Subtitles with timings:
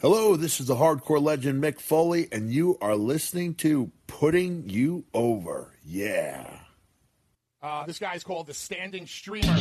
[0.00, 5.04] Hello, this is the hardcore legend Mick Foley, and you are listening to Putting You
[5.12, 5.74] Over.
[5.84, 6.46] Yeah.
[7.60, 9.54] Uh, this guy's called the Standing Streamer.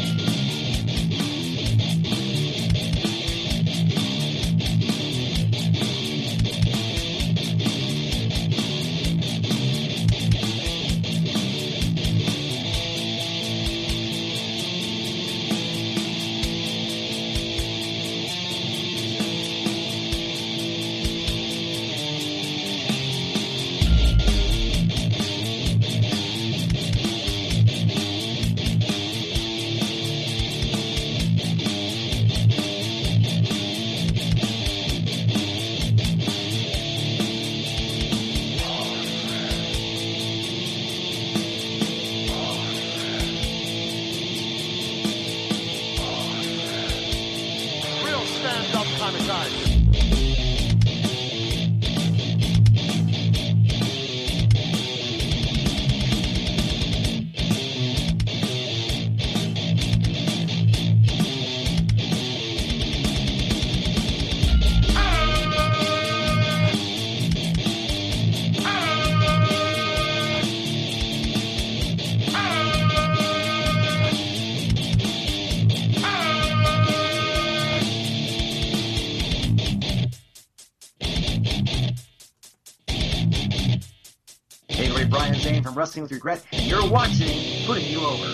[85.80, 88.26] Wrestling with Regret, you're watching Putting You Over.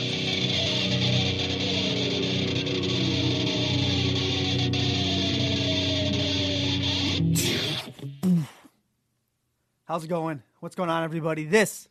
[9.83, 10.41] How's it going?
[10.59, 11.45] What's going on, everybody?
[11.45, 11.87] This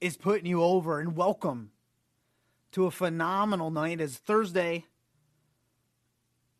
[0.00, 1.72] is putting you over, and welcome
[2.70, 4.00] to a phenomenal night.
[4.00, 4.84] It's Thursday.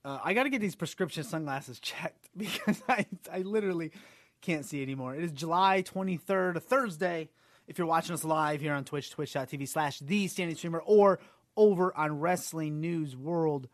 [0.04, 3.92] Uh, I got to get these prescription sunglasses checked because I, I literally
[4.40, 5.14] can't see anymore.
[5.14, 7.28] It is July 23rd, a Thursday.
[7.66, 11.20] If you're watching us live here on Twitch, twitch.tv slash the standing streamer, or
[11.56, 13.68] over on WrestlingNewsWorld.com.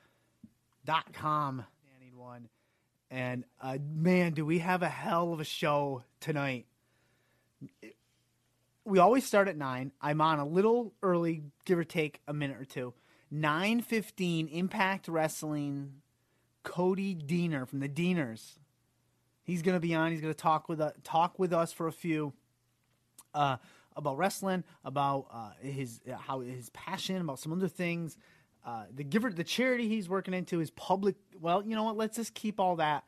[0.87, 2.48] Standing one.
[3.10, 6.66] And uh, man, do we have a hell of a show tonight.
[8.84, 9.93] We always start at 9.
[10.00, 12.94] I'm on a little early, give or take a minute or two.
[13.32, 15.94] 9.15, Impact Wrestling,
[16.62, 18.59] Cody Deaner from the Deaners.
[19.44, 20.10] He's going to be on.
[20.12, 22.32] He's going to talk with, uh, talk with us for a few
[23.34, 23.56] uh,
[23.98, 28.16] about wrestling, about uh, his uh, how his passion, about some other things.
[28.64, 31.16] Uh, the giver, the charity he's working into is public.
[31.38, 31.97] Well, you know what?
[31.97, 33.04] Let's just keep all that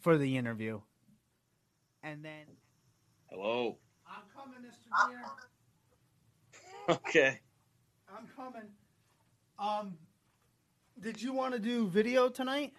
[0.00, 0.80] for the interview,
[2.02, 2.46] and then
[3.30, 3.76] Hello.
[4.06, 5.08] I'm coming, Mr.
[5.08, 5.20] Deere.
[6.88, 7.40] Okay.
[8.08, 8.68] I'm coming.
[9.58, 9.94] Um,
[11.00, 12.72] did you want to do video tonight?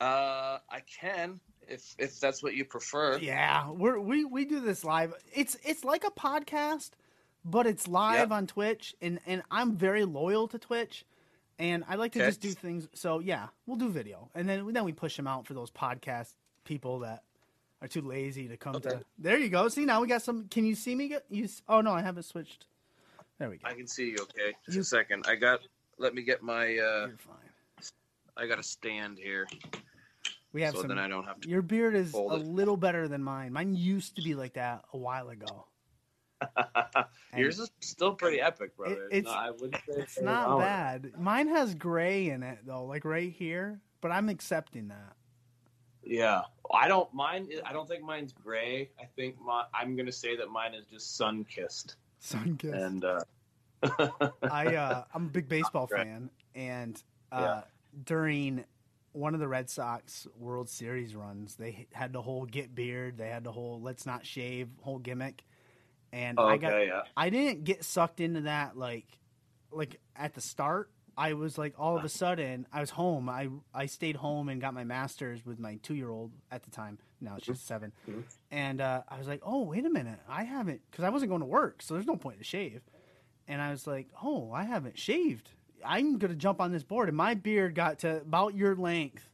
[0.00, 1.38] Uh, I can
[1.68, 3.18] if if that's what you prefer.
[3.18, 5.14] Yeah, we're, we we do this live.
[5.34, 6.90] It's it's like a podcast,
[7.44, 8.30] but it's live Yep.
[8.32, 11.04] on Twitch, and and I'm very loyal to Twitch,
[11.58, 12.28] and I like to Okay.
[12.28, 12.88] just do things.
[12.94, 16.34] So yeah, we'll do video, and then then we push them out for those podcast
[16.64, 17.22] people that
[17.82, 19.02] are too lazy to come to.
[19.18, 19.68] There you go.
[19.68, 20.48] See now we got some.
[20.48, 21.08] Can you see me?
[21.08, 22.66] Get- You s- oh no, I haven't switched.
[23.38, 23.68] There we go.
[23.68, 24.16] I can see you.
[24.22, 24.54] Okay.
[24.64, 25.26] Just You- a second.
[25.28, 25.60] I got.
[25.98, 26.64] Let me get my.
[26.64, 27.36] uh You're fine.
[28.38, 29.46] I got a stand here,
[30.56, 30.88] We have so some.
[30.88, 31.48] then I don't have to.
[31.50, 32.46] Your beard is a it.
[32.46, 33.52] little better than mine.
[33.52, 35.66] Mine used to be like that a while ago.
[37.36, 39.06] Yours is still pretty epic, brother.
[39.12, 41.12] it's- no, I wouldn't say It's not bad.
[41.18, 43.82] Mine has gray in it though, like right here.
[44.00, 45.12] But I'm accepting that.
[46.02, 47.52] Yeah, I don't mind.
[47.66, 48.88] I don't think mine's gray.
[48.98, 49.64] I think my.
[49.74, 52.72] I'm gonna say that mine is just sun kissed, Sun kiss.
[52.72, 53.20] and uh
[54.50, 57.60] I uh, I'm a big baseball fan, and uh,
[58.06, 58.64] during
[59.16, 63.28] one of the Red Sox World Series runs, they had the whole get beard, they
[63.28, 65.44] had the whole let's not shave whole gimmick,
[66.12, 67.02] and I got yeah.
[67.16, 69.06] I didn't get sucked into that like
[69.72, 70.90] like at the start.
[71.18, 73.28] I was like all of a sudden I was home.
[73.28, 76.70] I I stayed home and got my masters with my two year old at the
[76.70, 76.98] time.
[77.20, 78.22] Now she's 7 Mhm.
[78.50, 81.40] and uh, I was like, oh wait a minute, I haven't because I wasn't going
[81.40, 82.82] to work, so there's no point to shave.
[83.48, 85.50] And I was like, oh, I haven't shaved.
[85.86, 89.28] I'm gonna jump on this board, and my beard got to about your length.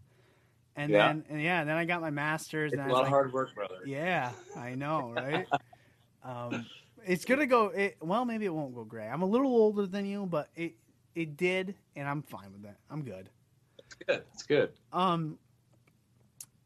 [0.76, 1.08] And Yeah.
[1.08, 3.32] then and yeah, then I got my masters, It's and a lot like, of hard
[3.32, 3.80] work, brother.
[3.86, 5.46] yeah, I know, right?
[6.22, 6.68] um,
[7.06, 7.66] it's gonna go.
[7.68, 9.08] It, well, maybe it won't go gray.
[9.08, 10.74] I'm a little older than you, but it
[11.14, 12.78] it did, and I'm fine with that.
[12.90, 13.30] I'm good.
[13.78, 14.24] It's good.
[14.32, 14.72] It's good.
[14.92, 15.38] Um,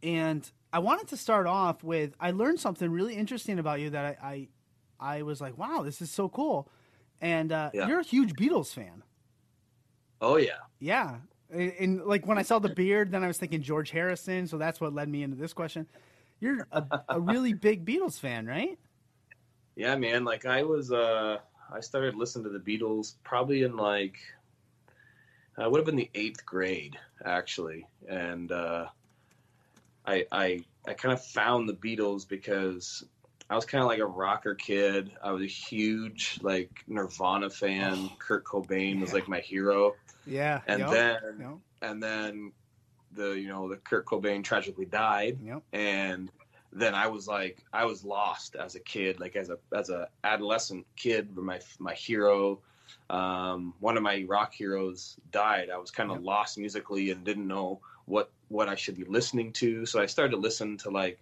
[0.03, 4.19] and I wanted to start off with I learned something really interesting about you that
[4.23, 4.49] I
[5.01, 6.69] I, I was like, wow, this is so cool.
[7.21, 7.87] And uh, Yeah.
[7.87, 9.03] you're a huge Beatles fan.
[10.21, 10.59] Oh yeah.
[10.79, 11.17] Yeah.
[11.51, 14.47] And, and, like when I saw the beard, then I was thinking George Harrison.
[14.47, 15.87] So that's what led me into this question.
[16.41, 18.79] You're a, a really big Beatles fan, right?
[19.77, 20.25] Yeah, man.
[20.25, 21.39] Like I was, uh,
[21.73, 24.17] I started listening to the Beatles probably in like,
[25.59, 28.87] I would have been the eighth grade actually, and uh,
[30.05, 33.05] I, I, I kind of found the Beatles because
[33.49, 35.13] I was kind of like a rocker kid.
[35.23, 38.11] I was a huge like Nirvana fan.
[38.19, 39.95] Kurt Cobain was like my hero,
[40.27, 40.61] Yeah.
[40.67, 42.53] and yep, then yep, and then
[43.13, 45.63] the you know the Kurt Cobain tragically died, yep.
[45.73, 46.31] and
[46.73, 50.09] then I was like I was lost as a kid, like as a as a
[50.25, 51.35] adolescent kid.
[51.37, 52.61] Where my my hero,
[53.11, 55.71] um, one of my rock heroes died.
[55.71, 59.53] I was kind of lost musically and didn't know what what I should be listening
[59.55, 59.87] to.
[59.87, 61.21] So I started to listen to like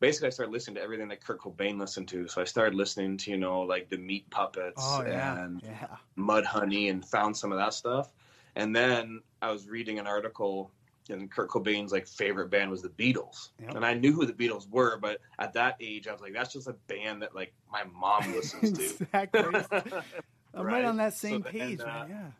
[0.00, 2.28] basically I started listening to everything that Kurt Cobain listened to.
[2.28, 5.42] So I started listening to you know like the Meat Puppets Oh yeah.
[5.44, 5.86] and yeah.
[6.18, 8.10] Mudhoney and found some of that stuff.
[8.54, 10.70] And then I was reading an article,
[11.10, 13.74] and Kurt Cobain's like favorite band was the Beatles, Yep.
[13.76, 16.52] and I knew who the Beatles were, but at that age, I was like, that's
[16.54, 18.84] just a band that like my mom listens to.
[19.04, 19.40] exactly.
[20.54, 20.84] I'm right, Right.
[20.86, 22.06] on that same then, page, uh, man.
[22.08, 22.30] Yeah.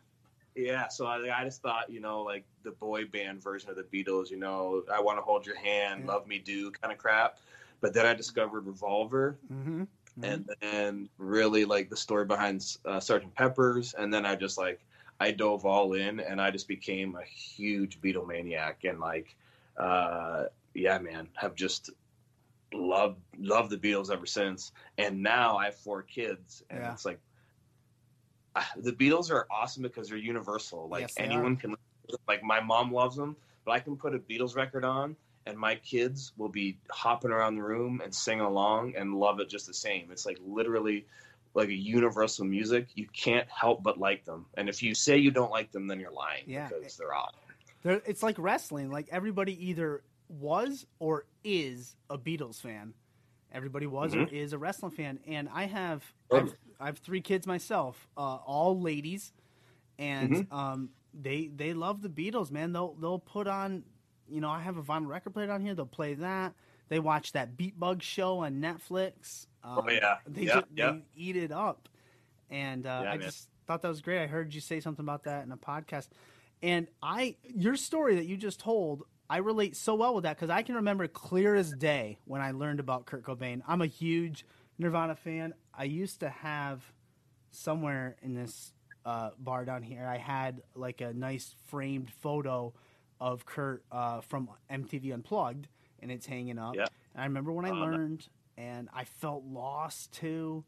[0.57, 3.83] Yeah, so I, I just thought, you know, like the boy band version of the
[3.83, 6.07] Beatles, you know, I want to hold your hand, Yeah.
[6.07, 7.37] love me do kind of crap.
[7.81, 9.83] But then I discovered Revolver, Mm-hmm.
[10.23, 14.85] and then really like the story behind uh, Sergeant Pepper's, and then I just like
[15.19, 19.35] I dove all in, and I just became a huge Beatle maniac, and like,
[19.77, 21.91] uh, yeah, man, have just
[22.73, 24.71] loved loved the Beatles ever since.
[24.97, 26.91] And now I have four kids, and Yeah.
[26.91, 27.19] it's like
[28.77, 30.87] the Beatles are awesome because they're universal.
[30.89, 31.75] Like Yes, they anyone can,
[32.27, 35.15] like my mom loves them, but I can put a Beatles record on
[35.45, 39.49] and my kids will be hopping around the room and singing along and love it
[39.49, 40.09] just the same.
[40.11, 41.05] It's like literally
[41.53, 42.87] like a universal music.
[42.95, 44.45] You can't help but like them.
[44.55, 46.67] And if you say you don't like them, then you're lying Yeah.
[46.67, 47.39] because they're awesome.
[47.81, 48.91] They're, it's like wrestling.
[48.91, 52.93] Like everybody either was or is a Beatles fan.
[53.51, 57.47] Everybody was or is a wrestling fan, and I have I've, I have three kids
[57.47, 59.31] myself, uh, all ladies,
[59.97, 62.73] and um, they they love the Beatles, man.
[62.73, 63.83] They'll they'll put on,
[64.27, 65.73] you know, I have a vinyl record player down here.
[65.75, 66.53] They'll play that.
[66.89, 69.47] They watch that Beat Bug show on Netflix.
[69.63, 70.17] Um, Oh, yeah.
[70.27, 70.91] they Yeah, yeah.
[70.91, 71.89] they eat it up,
[72.49, 73.21] and uh, Yeah, I man.
[73.21, 74.21] just thought that was great.
[74.23, 76.09] I heard you say something about that in a podcast.
[76.63, 80.49] And I, your story that you just told, I relate so well with that because
[80.49, 83.61] I can remember clear as day when I learned about Kurt Cobain.
[83.67, 84.45] I'm a huge
[84.77, 85.53] Nirvana fan.
[85.73, 86.81] I used to have
[87.51, 88.73] somewhere in this
[89.07, 92.73] uh, bar down here, I had like a nice framed photo
[93.21, 95.69] of Kurt uh, from MTV Unplugged,
[96.01, 96.75] and it's hanging up.
[96.75, 96.87] Yeah.
[97.13, 97.75] And I remember when I no.
[97.75, 98.27] learned,
[98.57, 100.65] and I felt lost too.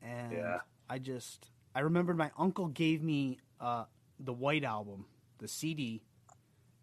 [0.00, 0.60] And Yeah.
[0.88, 3.84] I just, I remembered my uncle gave me uh,
[4.18, 5.04] the White Album,
[5.36, 6.02] the CD,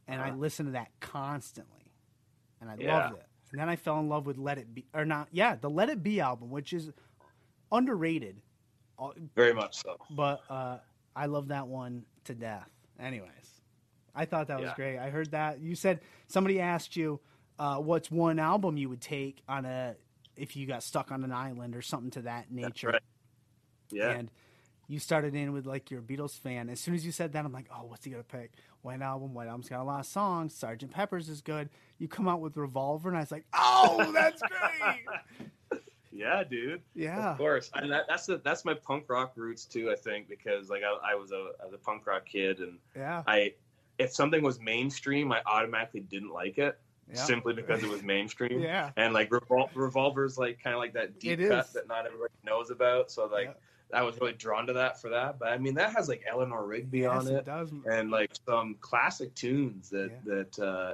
[0.08, 0.38] and I Uh-huh.
[0.38, 1.92] listened to that constantly,
[2.62, 2.98] and I Yeah.
[3.10, 3.26] loved it.
[3.52, 5.28] And then I fell in love with Let It Be, or not?
[5.32, 6.92] Yeah, the Let It Be album, which is
[7.72, 8.42] underrated,
[9.00, 9.98] Uh, Very much so.
[10.12, 10.78] but uh,
[11.16, 12.70] I love that one to death.
[13.00, 13.62] Anyways,
[14.14, 15.00] I thought that was great.
[15.00, 17.20] I heard that you said somebody asked you
[17.60, 19.96] uh, what's one album you would take on a
[20.36, 22.90] if you got stuck on an island or something to that nature.
[22.90, 23.02] right.
[23.92, 24.10] Yeah.
[24.12, 24.32] And
[24.94, 26.70] you started in with like you're a Beatles fan.
[26.70, 28.52] As soon as you said that, I'm like, oh, what's he gonna pick?
[28.84, 29.34] White album.
[29.34, 30.54] White album's got a lot of songs.
[30.54, 31.70] Sergeant Pepper's is good.
[31.98, 34.42] You come out with Revolver, and I was like, oh, that's
[35.70, 35.82] great.
[36.12, 36.82] yeah, dude.
[36.94, 37.32] Yeah.
[37.32, 39.90] Of course, and that, that's the, that's my punk rock roots too.
[39.92, 43.24] I think because like I, I was a as a punk rock kid, and Yeah.
[43.26, 43.54] I
[43.98, 47.16] if something was mainstream, I automatically didn't like it Yeah.
[47.16, 48.60] simply because it was mainstream.
[48.62, 48.92] Yeah.
[48.98, 51.74] And like Revol- Revolver's like kind of like that deep It cut is.
[51.74, 53.12] that not everybody knows about.
[53.12, 53.54] So like Yeah.
[53.94, 55.40] I was really drawn to that for that.
[55.40, 57.72] But I mean that has like Eleanor Rigby Yes, on it it, does.
[57.90, 60.36] and like some classic tunes that Yeah.
[60.36, 60.94] that uh,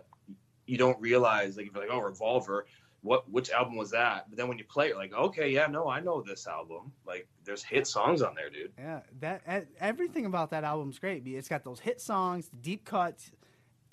[0.65, 1.57] you don't realize.
[1.57, 2.65] Like if you're like oh Revolver.
[3.01, 4.25] What which album was that?
[4.29, 6.91] But then when you play it, you're like, okay, yeah, no, I know this album.
[7.07, 8.73] Like, there's hit songs on there, dude.
[8.77, 9.41] Yeah, that
[9.79, 11.25] everything about that album's great.
[11.25, 13.31] It's got those hit songs, deep cuts.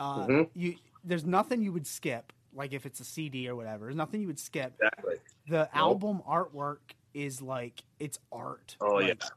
[0.00, 0.50] Uh, Mhm.
[0.54, 0.74] You
[1.04, 3.84] there's nothing you would skip, like if it's a CD or whatever.
[3.84, 4.74] There's nothing you would skip.
[4.74, 5.14] Exactly.
[5.46, 6.78] The album artwork
[7.16, 8.76] is like it's art.
[8.80, 9.28] Oh Like, yeah,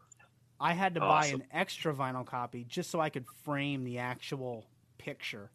[0.59, 4.65] I had to buy an extra vinyl copy just so I could frame the actual
[4.97, 5.49] picture.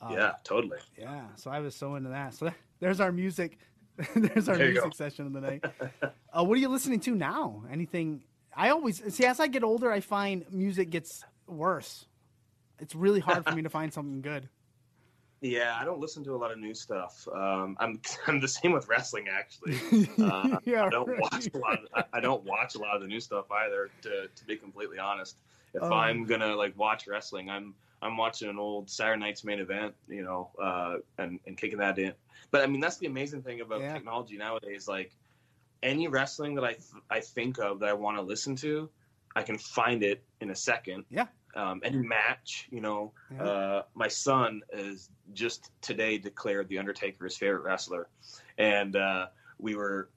[0.00, 0.78] Uh, yeah, totally.
[0.96, 2.34] Yeah, so I was so into that.
[2.34, 2.50] So
[2.80, 3.58] there's our music.
[4.14, 4.90] there's our There music go.
[4.90, 5.64] session of the night.
[6.32, 7.64] uh, what are you listening to now?
[7.70, 8.22] Anything?
[8.56, 12.06] I always see as I get older, I find music gets worse.
[12.80, 14.48] It's really hard for me to find something good.
[15.44, 17.28] Yeah, I don't listen to a lot of new stuff.
[17.32, 19.76] Um, I'm I'm the same with wrestling actually.
[20.18, 21.20] Uh, yeah, I don't right.
[21.20, 21.80] watch a lot.
[21.80, 23.90] Of, I- I don't watch a lot of the new stuff either.
[24.02, 25.36] To to be completely honest,
[25.74, 29.60] if Um, I'm gonna like watch wrestling, I'm I'm watching an old Saturday Night's main
[29.60, 32.14] event, you know, uh, and and kicking that in.
[32.50, 33.92] But I mean, that's the amazing thing about Yeah.
[33.92, 34.88] technology nowadays.
[34.88, 35.12] Like
[35.82, 38.88] any wrestling that I th- I think of that I want to listen to,
[39.36, 41.04] I can find it in a second.
[41.10, 41.26] Yeah.
[41.56, 43.42] Um, any match, you know, Yeah.
[43.42, 48.08] uh, my son is just today declared the Undertaker his favorite wrestler,
[48.58, 49.26] and uh,
[49.58, 50.08] we were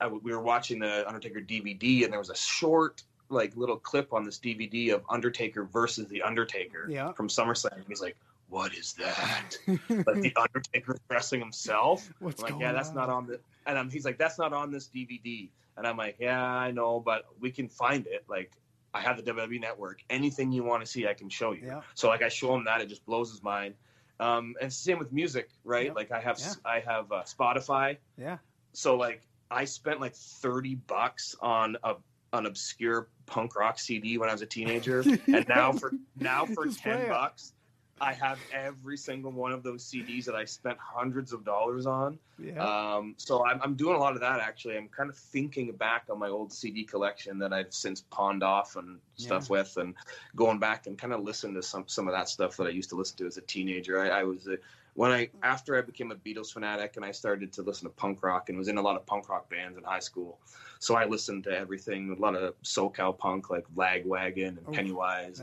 [0.00, 4.12] I, we were watching the Undertaker DVD, and there was a short like little clip
[4.12, 7.12] on this DVD of Undertaker versus the Undertaker Yeah.
[7.12, 7.76] from SummerSlam.
[7.76, 8.16] And he's like,
[8.48, 9.56] "What is that?
[9.66, 12.94] like the Undertaker wrestling himself?" What's I'm like, "Yeah, that's on?
[12.96, 16.16] not on the." And um, he's like, "That's not on this DVD." And I'm like,
[16.18, 18.24] "Yeah, I know, but we can find it.
[18.28, 18.52] Like,
[18.94, 20.00] I have the WWE Network.
[20.08, 21.80] Anything you want to see, I can show you." Yeah.
[21.94, 23.74] So like, I show him that, it just blows his mind.
[24.20, 25.86] Um, and same with music, right?
[25.86, 25.96] Yep.
[25.96, 26.52] Like, I have Yeah.
[26.64, 28.38] I have uh, Spotify Yeah.
[28.72, 31.96] so like I spent like thirty bucks on a
[32.32, 36.66] an obscure punk rock CD when I was a teenager, and now for now for
[36.66, 37.52] ten bucks,
[38.00, 42.18] I have every single one of those CDs that I spent hundreds of dollars on.
[42.42, 42.62] Yeah.
[42.64, 44.76] Um, so I'm, I'm doing a lot of that actually.
[44.76, 48.76] I'm kind of thinking back on my old CD collection that I've since pawned off
[48.76, 49.94] and stuff with, and
[50.34, 52.90] going back and kind of listen to some some of that stuff that I used
[52.90, 54.00] to listen to as a teenager.
[54.00, 54.58] I, I was a,
[54.94, 58.22] when I after I became a Beatles fanatic and I started to listen to punk
[58.22, 60.38] rock and was in a lot of punk rock bands in high school.
[60.78, 65.42] So I listened to everything, a lot of SoCal punk like Lagwagon and Oh, Pennywise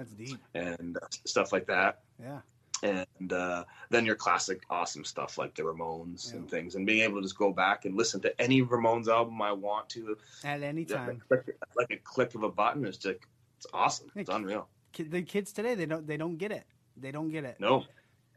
[0.53, 2.41] and uh, stuff like that Yeah.
[2.84, 6.39] and uh, then your classic awesome stuff like the Ramones Yeah.
[6.39, 9.41] and things, and being able to just go back and listen to any Ramones album
[9.41, 11.22] I want to, At any time.
[11.29, 13.20] like, like a click of a button is just
[13.58, 14.12] it's awesome.
[14.15, 14.67] It's unreal.
[14.98, 16.65] The kids today, they don't they don't get it.
[16.98, 17.58] They don't get it.
[17.60, 17.86] No,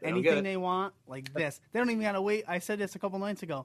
[0.04, 1.60] they Anything they want, like this.
[1.72, 2.44] They don't even gotta wait.
[2.46, 3.64] I said this a couple nights ago.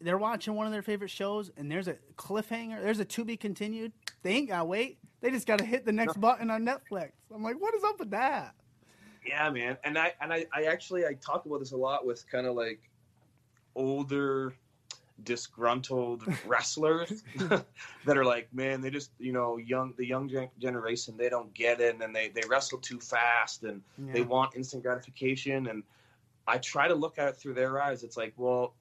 [0.00, 2.80] They're watching one of their favorite shows, and there's a cliffhanger.
[2.80, 3.92] There's a to be continued.
[4.22, 4.98] They ain't gotta wait.
[5.20, 7.10] They just gotta hit the next button on Netflix.
[7.34, 8.54] I'm like, what is up with that?
[9.26, 9.76] Yeah, man.
[9.84, 12.54] And I and I, I actually I talk about this a lot with kind of
[12.54, 12.88] like
[13.74, 14.54] older
[15.24, 17.22] disgruntled wrestlers
[18.04, 21.80] that are like, man, they just you know young the young generation they don't get
[21.80, 25.66] it, and then they they wrestle too fast and they want instant gratification.
[25.68, 25.82] And
[26.46, 28.02] i try to look at it through their eyes.
[28.02, 28.74] It's like well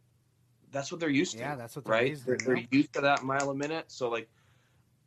[0.72, 2.15] that's what they're used to Yeah, that's what they're right?
[2.15, 2.25] to.
[2.25, 3.86] they're, they're used to that mile a minute.
[3.91, 4.29] So like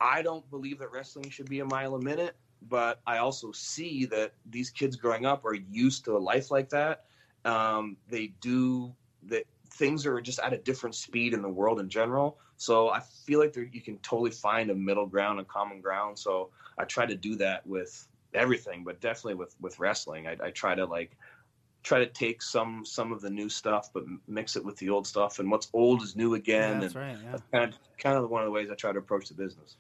[0.01, 2.35] i don't believe that wrestling should be a mile a minute
[2.69, 6.69] but i also see that these kids growing up are used to a life like
[6.71, 7.05] that.
[7.45, 11.89] Um, they do that things are just at a different speed in the world in
[11.89, 15.81] general so i feel like there, you can totally find a middle ground and common
[15.81, 20.37] ground so i try to do that with everything but definitely with with wrestling i,
[20.43, 21.17] I try to like
[21.85, 25.07] try to take some some of the new stuff but mix it with the old
[25.07, 27.19] stuff and what's old is new Yeah, again that's and right.
[27.19, 27.33] Yeah.
[27.33, 29.77] that's kind of kind of one of the ways i try to approach the business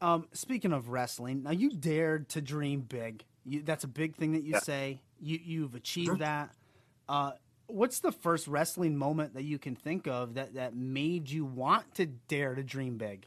[0.00, 3.24] Um, speaking of wrestling, now you dared to dream big.
[3.44, 4.60] You, that's a big thing that you Yeah.
[4.64, 5.00] say.
[5.18, 6.54] You you've achieved that.
[7.08, 7.32] Uh,
[7.66, 11.94] what's the first wrestling moment that you can think of that that made you want
[11.94, 13.26] to dare to dream big?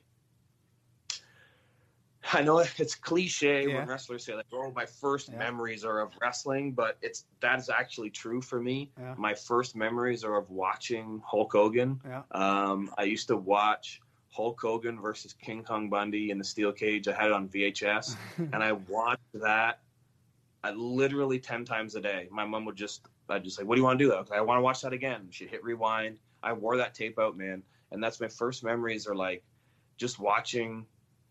[2.34, 3.78] I know it's cliche Yeah.
[3.78, 5.38] when wrestlers say like, "Oh, my first Yeah.
[5.38, 8.92] memories are of wrestling," but it's that is actually true for me.
[8.98, 9.16] Yeah.
[9.18, 12.02] My first memories are of watching Hulk Hogan.
[12.06, 12.24] Yeah.
[12.32, 17.08] Um, I used to watch Hulk Hogan versus King Kong Bundy in the steel cage.
[17.08, 18.18] I had it on VHS,
[18.54, 19.80] and I watched that.
[20.64, 22.28] I literally ten times a day.
[22.30, 24.32] My mom would just, I'd just like, "What do you want to do?" I, like,
[24.34, 25.28] I want to watch that again.
[25.32, 26.20] She'd hit rewind.
[26.44, 29.08] I wore that tape out, man, and that's my first memories.
[29.08, 29.44] Are like
[29.98, 30.86] just watching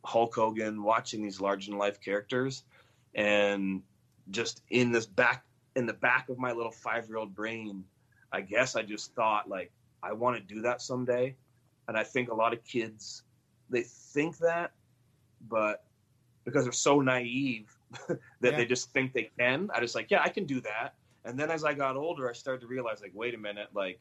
[0.04, 2.64] Hulk Hogan, watching these large than life characters,
[3.14, 3.82] and
[4.30, 5.44] just in this back
[5.76, 7.84] in the back of my little five year old brain,
[8.32, 9.70] I guess I just thought like
[10.02, 11.34] I want to do that someday,
[11.88, 13.22] and I think a lot of kids
[13.70, 14.72] they think that,
[15.48, 15.84] but
[16.44, 17.76] because they're so naive
[18.08, 18.50] that Yeah.
[18.56, 19.70] they just think they can.
[19.74, 20.94] I just like yeah I can do that,
[21.26, 24.00] and then as I got older, I started to realize like wait a minute like.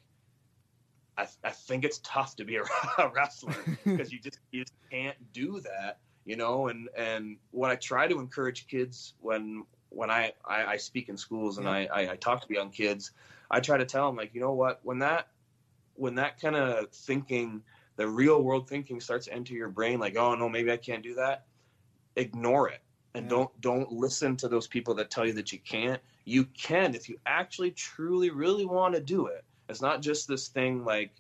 [1.17, 2.63] I, I think it's tough to be a,
[2.97, 3.55] a wrestler
[3.85, 8.07] because you just you just can't do that you know and and what i try
[8.07, 12.15] to encourage kids when when i i, I speak in schools and I, I i
[12.17, 13.11] talk to young kids
[13.49, 15.29] i try to tell them like you know what when that
[15.93, 17.61] when that kind of thinking
[17.95, 21.03] the real world thinking starts to enter your brain like oh no maybe i can't
[21.03, 21.45] do that
[22.17, 22.81] ignore it
[23.13, 23.29] and Yeah.
[23.29, 27.07] don't don't listen to those people that tell you that you can't you can if
[27.07, 31.11] you actually truly really want to do it it's not just this thing like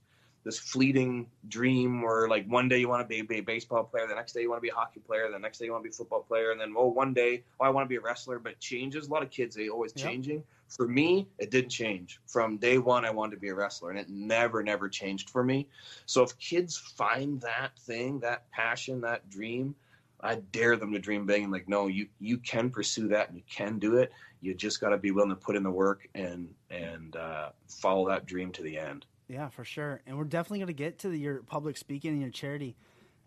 [0.45, 4.07] this fleeting dream where like one day you want to be, be a baseball player,
[4.07, 5.83] the next day you want to be a hockey player, the next day you want
[5.83, 7.95] to be a football player, and then oh one day oh I want to be
[7.95, 9.07] a wrestler, but it changes.
[9.07, 10.05] A lot of kids they always Yep.
[10.05, 10.43] changing.
[10.69, 12.19] For me, it didn't change.
[12.27, 15.43] From day one, I wanted to be a wrestler, and it never never changed for
[15.43, 15.67] me.
[16.05, 19.75] So if kids find that thing, that passion, that dream,
[20.25, 23.37] I dare them to dream big and like, no, you you can pursue that and
[23.37, 24.11] you can do it.
[24.41, 28.07] You just got to be willing to put in the work and and uh, follow
[28.09, 29.05] that dream to the end.
[29.27, 30.01] Yeah, for sure.
[30.05, 32.75] And we're definitely going to get to the, your public speaking and your charity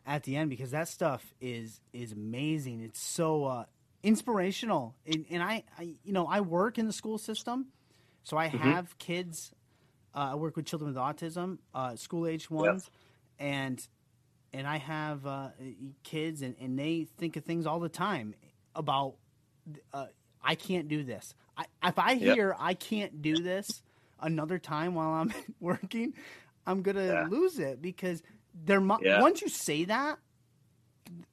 [0.07, 2.83] at the end because that stuff is is amazing.
[2.83, 3.64] It's so uh,
[4.02, 4.95] inspirational.
[5.07, 7.67] And, and I, I, you know, I work in the school system,
[8.25, 9.52] so I have kids.
[10.14, 12.90] Uh, I work with children with autism, uh, school age ones,
[13.38, 13.87] and
[14.52, 15.49] and I have uh,
[16.05, 18.35] kids, and, and they think of things all the time
[18.75, 19.14] about
[19.93, 20.07] uh,
[20.43, 21.35] I can't do this.
[21.57, 22.35] I, if I Yep.
[22.35, 23.83] hear I can't do this
[24.21, 26.14] another time while I'm working,
[26.67, 27.26] I'm gonna Yeah.
[27.28, 28.23] lose it because
[28.55, 28.81] there.
[28.81, 29.21] Mu- Yeah.
[29.21, 30.19] Once you say that,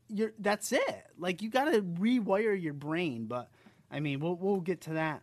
[0.07, 1.03] you're that's it.
[1.17, 3.25] Like you got to rewire your brain.
[3.25, 3.49] But
[3.91, 5.21] I mean, we'll we'll get to that.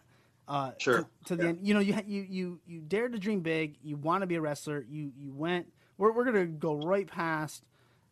[0.48, 0.98] Uh, Sure.
[1.02, 1.48] To, to the Yeah.
[1.50, 3.76] end, you know, you you you you dared to dream big.
[3.82, 4.84] You want to be a wrestler.
[4.88, 5.72] You you went.
[5.98, 7.62] We're we're gonna go right past.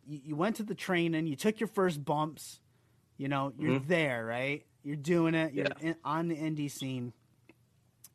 [0.05, 1.27] You, you went to the training.
[1.27, 2.59] You took your first bumps.
[3.17, 3.87] You know, you're Mhm.
[3.87, 4.65] there, right?
[4.83, 5.53] You're doing it.
[5.53, 5.89] You're Yeah.
[5.89, 7.13] in, on the indie scene.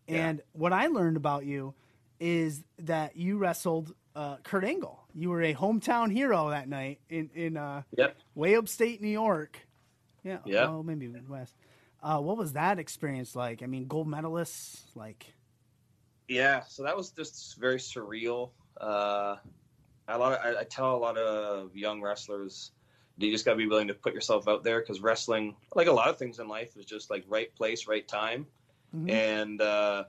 [0.08, 0.28] Yeah.
[0.28, 1.74] And what I learned about you
[2.18, 4.98] is that you wrestled uh, Kurt Angle.
[5.14, 8.16] You were a hometown hero that night in in uh, Yep.
[8.34, 9.60] way upstate New York.
[10.24, 10.38] Yeah.
[10.46, 10.70] Yeah.
[10.70, 11.54] Well, maybe Midwest.
[12.02, 13.62] Uh, what was that experience like?
[13.62, 15.34] I mean, gold medalists, like.
[16.28, 18.50] Yeah, so that was just very surreal.
[18.80, 19.36] Uh,
[20.08, 22.72] a lot of, I, I tell a lot of young wrestlers,
[23.18, 25.92] you just got to be willing to put yourself out there because wrestling, like a
[25.92, 28.46] lot of things in life, is just like right place, right time.
[28.94, 29.10] Mhm.
[29.10, 30.04] And uh,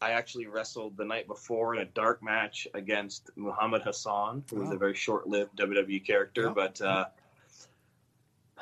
[0.00, 4.70] I actually wrestled the night before in a dark match against Muhammad Hassan, who was
[4.70, 6.44] a very short-lived WWE character.
[6.44, 6.52] Yeah.
[6.54, 7.06] But uh,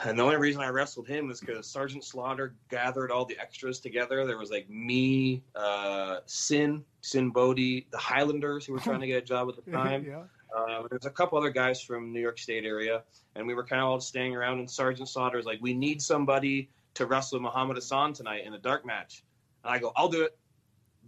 [0.05, 3.81] and the only reason I wrestled him was because Sergeant Slaughter gathered all the extras
[3.81, 4.27] together.
[4.27, 9.23] There was like me, uh, Sin, Sinn Bodhi, the Highlanders who were trying to get
[9.23, 10.05] a job at the time.
[10.07, 10.23] yeah.
[10.57, 13.03] Uh, there's a couple other guys from New York State area,
[13.35, 14.59] and we were kind of all staying around.
[14.59, 18.87] And Sergeant Slaughter's like, "We need somebody to wrestle Muhammad Hassan tonight in a dark
[18.87, 19.23] match."
[19.65, 20.37] And I go, "I'll do it."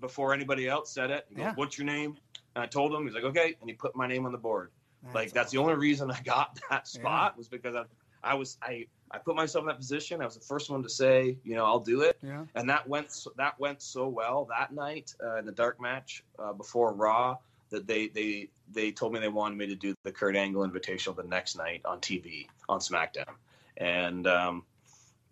[0.01, 1.55] Before anybody else said it, goes, Yeah.
[1.55, 2.17] "What's your name?"
[2.55, 3.05] And I told him.
[3.07, 4.71] He's like, "Okay," and he put my name on the board.
[5.15, 7.85] like that's the only reason I got that spot was because I,
[8.23, 10.21] I was I I put myself in that position.
[10.21, 12.45] I was the first one to say, you know, I'll do it Yeah.
[12.55, 16.23] and that went so, that went so well that night uh, in the dark match
[16.39, 17.39] uh, before Raw
[17.71, 21.17] that they they they told me they wanted me to do the Kurt Angle Invitational
[21.17, 23.35] the next night on TV on SmackDown,
[23.77, 24.65] and um,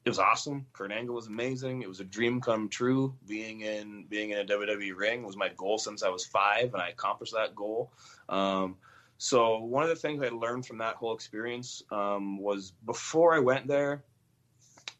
[0.04, 0.66] it was awesome.
[0.72, 1.82] Kurt Angle was amazing.
[1.82, 3.14] It was a dream come true.
[3.26, 6.82] Being in being in a WWE ring was my goal since I was five, and
[6.82, 7.92] I accomplished that goal.
[8.28, 8.76] Um,
[9.18, 13.38] so one of the things I learned from that whole experience um, was before I
[13.38, 14.04] went there.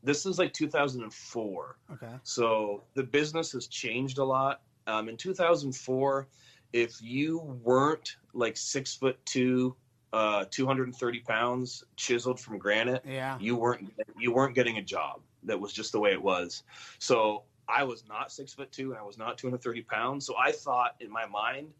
[0.03, 1.77] This is like 2004.
[1.93, 2.07] Okay.
[2.23, 4.63] So the business has changed a lot.
[4.87, 6.29] Um, in 2004,
[6.77, 9.75] if you weren't like six foot two,
[10.13, 13.39] uh, 230 pounds, chiseled from granite, Yeah.
[13.39, 15.23] you weren't you weren't getting a job.
[15.45, 16.65] That was just the way it was.
[16.99, 20.27] So I was not six foot two, and I was not 230 pounds.
[20.27, 21.73] So I thought in my mind,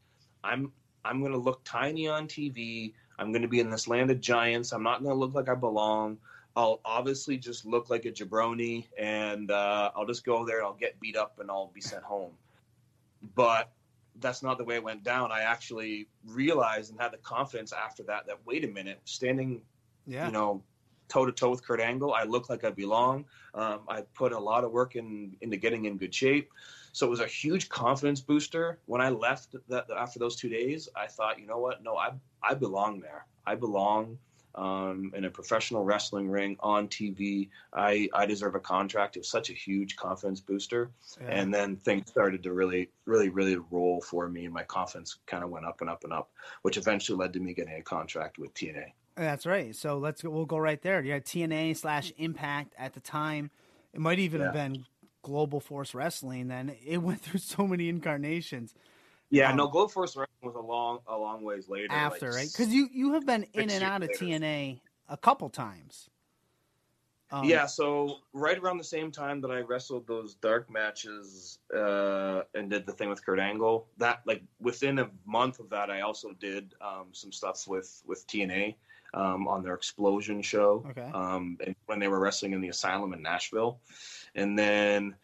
[0.43, 0.73] I'm
[1.05, 2.95] I'm going to look tiny on TV.
[3.19, 4.73] I'm going to be in this land of giants.
[4.73, 6.19] I'm not going to look like I belong.
[6.57, 10.73] I'll obviously just look like a jabroni, and uh, I'll just go there and I'll
[10.75, 12.33] get beat up and I'll be sent home.
[13.35, 13.71] But
[14.21, 15.31] that's not the way it went down.
[15.33, 19.63] I actually realized and had the confidence after that that wait a minute, standing
[20.07, 20.27] Yeah.
[20.27, 20.63] you know,
[21.09, 22.13] toe to toe with Kurt Angle.
[22.15, 23.25] I look like I belong.
[23.55, 26.51] Um, I put a lot of work in into getting in good shape.
[26.93, 28.79] So it was a huge confidence booster.
[28.87, 31.83] When I left that after those two days, I thought, you know what?
[31.83, 33.27] No, I I belong there.
[33.47, 34.19] I belong
[34.57, 37.49] um, in a professional wrestling ring on TV.
[37.73, 39.17] I I deserve a contract.
[39.17, 40.91] It was such a huge confidence booster.
[41.21, 41.29] Yeah.
[41.29, 45.45] And then things started to really, really, really roll for me, and my confidence kind
[45.45, 46.31] of went up and up and up,
[46.63, 48.93] which eventually led to me getting a contract with TNA.
[49.17, 49.75] That's right.
[49.75, 50.31] So let's go.
[50.31, 51.03] We'll go right there.
[51.03, 53.51] You had TNA slash Impact at the time.
[53.95, 54.85] It might even have been
[55.23, 56.49] Global Force Wrestling.
[56.49, 58.75] Then it went through so many incarnations
[59.31, 61.93] Yeah, Um, no, Global Force Wrestling was a long, a long ways later.
[61.93, 62.49] after, like, right?
[62.53, 64.25] Because you you have been in and out of later.
[64.25, 66.09] TNA a couple times.
[67.33, 72.43] Um, yeah, so right around the same time that I wrestled those dark matches uh,
[72.55, 76.03] and did the thing with Kurt Angle, that like within a month of that, I
[76.03, 78.77] also did um, some stuff with with TNA
[79.15, 80.85] um, on their Explosion show.
[80.91, 81.11] Okay.
[81.13, 83.81] Um, and when they were wrestling in the Asylum in Nashville,
[84.37, 85.17] and then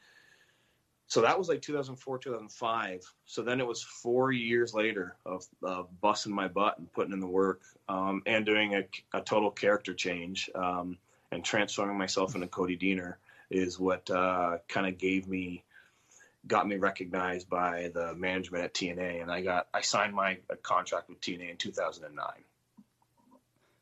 [1.12, 6.00] so that was like 2004 2005 so then it was four years later of, of
[6.00, 9.92] busting my butt and putting in the work um, and doing a, a total character
[9.92, 10.96] change um,
[11.30, 13.16] and transforming myself into cody deaner
[13.50, 15.62] is what uh, kind of gave me
[16.46, 20.54] got me recognized by the management at tna and i got i signed my uh,
[20.62, 22.26] contract with tna in 2009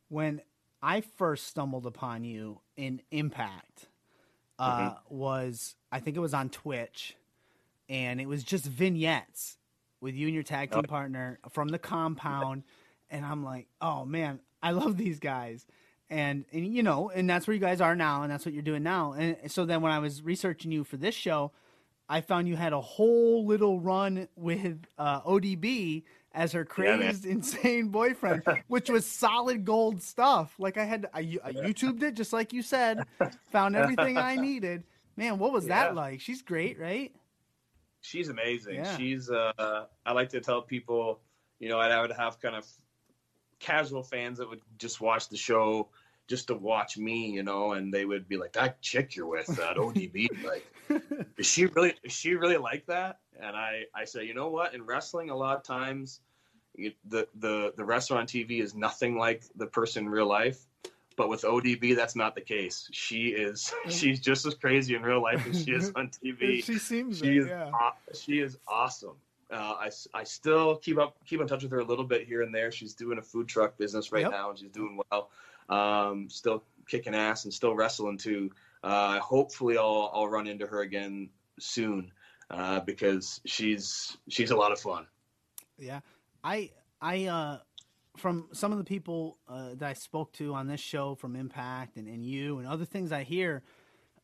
[0.09, 0.43] when
[0.83, 3.91] I first stumbled upon you in Impact
[4.59, 5.15] uh, Mm-hmm.
[5.15, 7.17] was I think it was on Twitch,
[7.91, 9.59] and it was just vignettes
[10.01, 10.87] with you and your tag team Oh.
[10.87, 12.63] partner from the compound,
[13.11, 15.67] and I'm like, oh man, I love these guys.
[16.09, 18.63] And, and you know, and that's where you guys are now, and that's what you're
[18.63, 19.13] doing now.
[19.13, 21.53] And so then when I was researching you for this show,
[22.09, 27.25] I found you had a whole little run with uh, ODB as her Yeah, crazed,
[27.27, 30.55] insane boyfriend, which was solid gold stuff.
[30.59, 33.05] Like I had, I, I YouTubed it just like you said,
[33.53, 34.85] found everything I needed.
[35.17, 36.21] Man, what was that like?
[36.21, 37.13] She's great, right?
[38.01, 38.77] She's amazing.
[38.77, 38.97] Yeah.
[38.97, 41.21] She's uh I like to tell people,
[41.59, 42.67] you know, I would have kind of
[43.59, 45.89] casual fans that would just watch the show
[46.29, 49.47] just to watch me, you know, and they would be like, That chick you're with,
[49.47, 50.67] that ODB, like
[51.37, 53.19] is she really is she really like that?
[53.41, 54.75] And I I say, you know what?
[54.75, 56.21] In wrestling a lot of times
[56.75, 60.67] you, the the the wrestler on TV is nothing like the person in real life.
[61.21, 62.89] But with ODB, that's not the case.
[62.93, 66.79] She is she's just as crazy in real life as she is on TV she
[66.79, 67.71] seems she it, is yeah.
[67.75, 69.17] aw- she is awesome.
[69.53, 72.41] Uh, I, I still keep up keep in touch with her a little bit here
[72.41, 72.73] and there.
[72.73, 74.31] She's doing a food truck business right Yep.
[74.31, 75.29] now, and she's doing well.
[75.69, 78.51] Um, still kicking ass and still wrestling too.
[78.83, 81.29] Uh, hopefully, I'll I'll run into her again
[81.59, 82.13] soon
[82.51, 85.05] uh, because she's she's a lot of fun.
[85.77, 86.01] Yeah,
[86.43, 86.71] I
[87.03, 87.59] I uh
[88.17, 91.97] from some of the people uh, that I spoke to on this show from Impact
[91.97, 93.63] and, and you and other things I hear,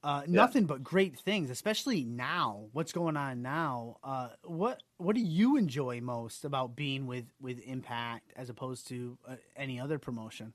[0.02, 1.50] uh, nothing but great things.
[1.50, 3.96] Especially now, what's going on now?
[4.04, 9.18] Uh, what what do you enjoy most about being with with Impact as opposed to
[9.26, 10.52] uh, any other promotion?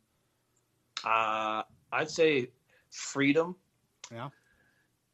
[1.03, 2.49] Uh, I'd say
[2.89, 3.55] freedom.
[4.11, 4.29] Yeah.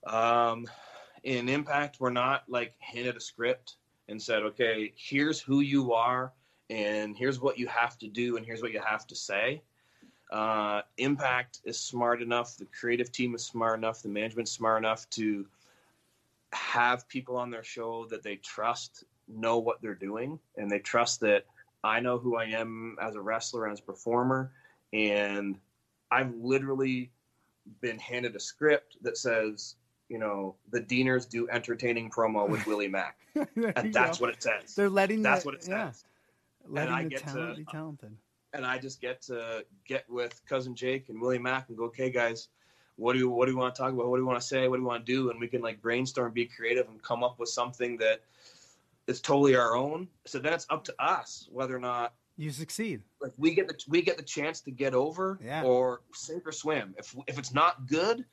[0.06, 0.68] Um,
[1.24, 3.78] in Impact, we're not like handed a script
[4.08, 6.32] and said, okay, here's who you are,
[6.70, 9.62] and here's what you have to do, and here's what you have to say.
[10.32, 15.10] Uh, Impact is smart enough, the creative team is smart enough, the management's smart enough
[15.12, 15.46] to
[16.54, 21.22] have people on their show that they trust know what they're doing, and they trust
[21.22, 21.46] that
[21.84, 24.52] I know who I am as a wrestler and as a performer,
[24.92, 25.58] and
[26.12, 27.12] I've literally
[27.82, 29.76] been handed a script that says,
[30.10, 34.26] you know, the Deaners do entertaining promo with Willie Mack, and that's go.
[34.26, 34.76] what it says.
[34.76, 35.22] they're letting.
[35.22, 35.72] That's the, what it says.
[35.72, 35.92] yeah,
[36.70, 38.16] letting I the get to- be talented.
[38.54, 42.10] and I just get to get with cousin Jake and Willie Mack and go, okay,
[42.10, 42.50] guys,
[42.96, 44.08] what do you what do you want to talk about?
[44.08, 44.68] What do you want to say?
[44.68, 45.30] What do you want to do?
[45.30, 48.22] And we can like brainstorm, be creative, and come up with something that
[49.08, 50.08] is totally our own.
[50.26, 53.04] So then it's up to us whether or not You succeed.
[53.22, 55.64] like we get the we get the chance to get over Yeah.
[55.64, 56.96] or sink or swim.
[56.98, 58.26] If if it's not good,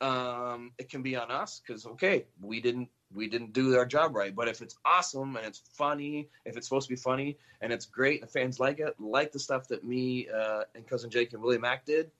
[0.00, 4.14] um, it can be on us because okay, we didn't we didn't do our job
[4.14, 4.34] right.
[4.34, 7.86] But if it's awesome and it's funny, if it's supposed to be funny and it's
[7.86, 11.32] great, and the fans like it, like the stuff that me uh, and cousin Jake
[11.32, 12.10] and Willie Mack did,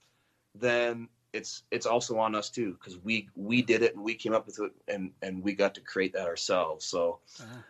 [0.54, 4.32] then it's it's also on us too because we we did it and we came
[4.32, 6.86] up with it and and we got to create that ourselves.
[6.86, 7.18] So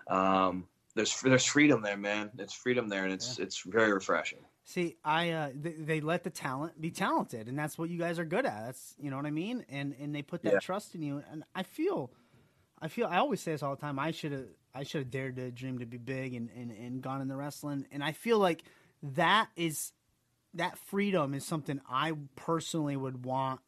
[0.08, 2.30] um, there's there's freedom there, man.
[2.38, 4.40] It's freedom there, and it's it's very refreshing.
[4.64, 8.18] See, I uh, they, they let the talent be talented, and that's what you guys
[8.18, 8.66] are good at.
[8.66, 10.58] That's you know what I mean, and and they put that Yeah.
[10.58, 11.22] trust in you.
[11.30, 12.10] And I feel,
[12.80, 13.98] I feel, I always say this all the time.
[13.98, 17.02] I should have, I should have dared to dream to be big and, and and
[17.02, 17.86] gone in the wrestling.
[17.92, 18.62] And I feel like
[19.02, 19.92] that is
[20.54, 23.60] that freedom is something I personally would want.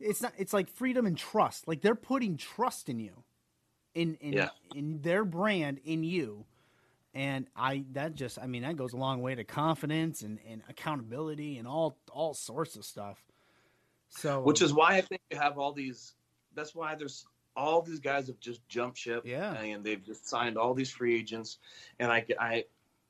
[0.00, 0.32] It's not.
[0.38, 1.68] It's like freedom and trust.
[1.68, 3.24] Like they're putting trust in you,
[3.94, 4.50] in in Yeah.
[4.74, 6.46] in their brand in you
[7.14, 10.62] and I that just I mean that goes a long way to confidence and, and
[10.68, 13.24] accountability and all all sorts of stuff.
[14.10, 16.14] So which is why I think you have all these.
[16.54, 17.26] That's why there's
[17.58, 19.52] all these guys have just jumped ship, Yeah.
[19.54, 21.58] and they've just signed all these free agents,
[21.98, 22.64] and I, I,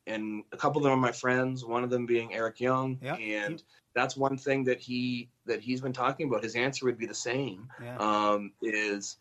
[0.07, 1.65] and a couple of them are my friends.
[1.65, 3.17] One of them being Eric Young, Yeah.
[3.17, 3.63] and
[3.95, 6.43] that's one thing that he that he's been talking about.
[6.43, 7.69] His answer would be the same.
[7.83, 7.97] yeah.
[7.99, 9.17] Um, is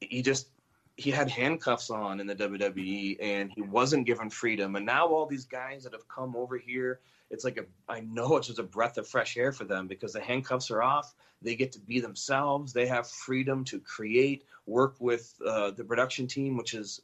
[0.00, 0.48] he just
[1.02, 4.76] he had handcuffs on in the WWE and he wasn't given freedom.
[4.76, 8.36] And now all these guys that have come over here, it's like a I know
[8.36, 11.14] it's just a breath of fresh air for them because the handcuffs are off.
[11.40, 12.72] They get to be themselves.
[12.72, 17.00] They have freedom to create, work with uh, the production team, which is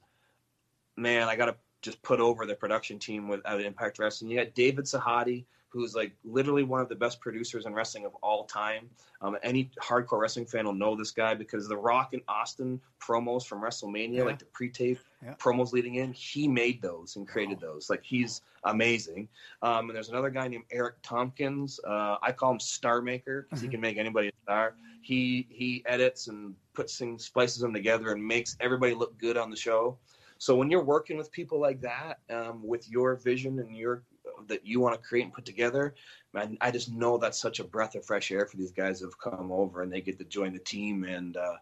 [0.96, 4.30] man, I gotta just put over the production team with at Impact Wrestling.
[4.30, 8.14] You got David Sahadi, who's like literally one of the best producers in wrestling of
[8.22, 8.88] all time.
[9.20, 13.46] Um, any hardcore wrestling fan will know this guy because the Rock and Austin promos
[13.46, 14.22] from WrestleMania, Yeah.
[14.24, 15.34] like the pre-tape Yeah.
[15.34, 17.90] promos leading in, he made those and created those.
[17.90, 19.28] Like he's amazing.
[19.62, 21.80] Um, and there's another guy named Eric Tompkins.
[21.86, 24.74] Uh, I call him Star Maker because he can make anybody a star.
[25.02, 29.50] He he edits and puts things, splices them together, and makes everybody look good on
[29.50, 29.98] the show.
[30.38, 34.02] So when you're working with people like that, um, with your vision and your
[34.46, 35.94] that you want to create and put together,
[36.32, 39.06] man, I just know that's such a breath of fresh air for these guys that
[39.06, 41.56] have come over and they get to join the team and uh,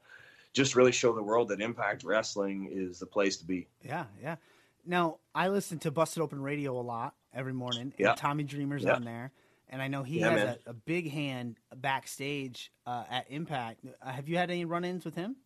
[0.53, 3.67] just really show the world that Impact Wrestling is the place to be.
[3.83, 4.37] Yeah, yeah.
[4.85, 7.83] Now I listen to Busted Open Radio a lot every morning.
[7.83, 8.15] And Yeah.
[8.15, 8.95] Tommy Dreamer's Yeah.
[8.95, 9.33] on there,
[9.69, 13.85] and I know he Yeah, has a, a big hand backstage uh, at Impact.
[14.01, 15.37] Uh, have you had any run-ins with him?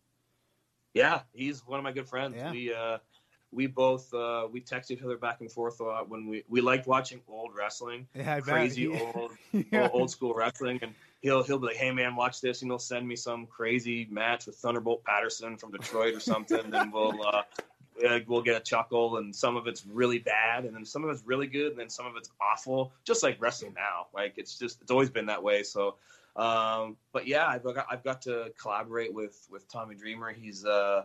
[0.93, 2.35] Yeah, he's one of my good friends.
[2.35, 2.51] Yeah.
[2.51, 2.97] We uh,
[3.51, 6.61] we both uh, we text each other back and forth a lot when we we
[6.61, 8.99] liked watching old wrestling, Yeah, crazy Yeah.
[9.15, 9.31] old
[9.71, 9.87] Yeah.
[9.93, 13.07] old, school wrestling, and he'll he'll be like, "Hey man, watch this," and he'll send
[13.07, 17.21] me some crazy match with Thunderbolt Patterson from Detroit or something, and we'll.
[17.21, 17.43] Uh,
[18.27, 21.23] we'll get a chuckle, and some of it's really bad, and then some of it's
[21.25, 22.93] really good, and then some of it's awful.
[23.03, 25.61] Just like wrestling now, like it's just it's always been that way.
[25.61, 25.95] So,
[26.35, 30.31] um, but yeah, I've got I've got to collaborate with with Tommy Dreamer.
[30.31, 31.03] He's uh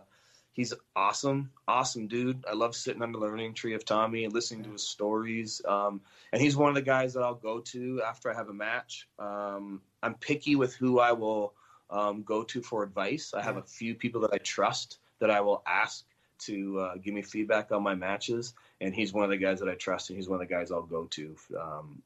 [0.57, 2.43] he's awesome, awesome dude.
[2.49, 5.61] I love sitting under the learning tree of Tommy and listening to his stories.
[5.65, 6.01] Um,
[6.33, 9.07] and he's one of the guys that I'll go to after I have a match.
[9.19, 11.53] Um, I'm picky with who I will
[11.89, 13.33] um, go to for advice.
[13.33, 13.61] I have Yeah.
[13.61, 16.05] a few people that I trust that I will ask
[16.39, 19.69] to uh, give me feedback on my matches, and he's one of the guys that
[19.69, 22.03] I trust, and he's one of the guys I'll go to um,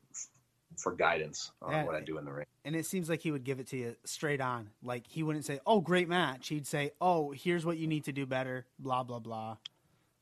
[0.82, 1.84] for guidance on Yeah.
[1.86, 2.46] what I do in the ring.
[2.66, 4.70] and it seems like he would give it to you straight on.
[4.84, 8.12] Like he wouldn't say, "Oh, great match." He'd say, "Oh, here's what you need to
[8.12, 9.58] do better." Blah blah blah.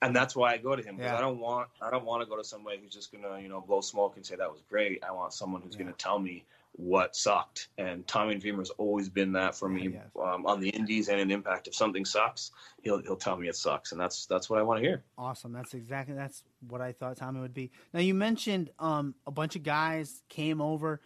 [0.01, 1.17] and that's why I go to him because Yeah.
[1.17, 3.59] I don't want I don't want to go to somebody who's just gonna you know
[3.59, 5.03] blow smoke and say that was great.
[5.03, 5.81] I want someone who's Yeah.
[5.83, 6.45] gonna tell me
[6.79, 7.67] what sucked.
[7.77, 11.29] And Tommy Dreamer's always been that for me Yeah, um, on the Indies and in
[11.29, 11.67] Impact.
[11.67, 14.81] If something sucks, he'll he'll tell me it sucks, and that's that's what I want
[14.81, 15.03] to hear.
[15.17, 15.51] Awesome.
[15.51, 17.71] That's exactly that's what I thought Tommy would be.
[17.93, 21.01] Now you mentioned um, a bunch of guys came over,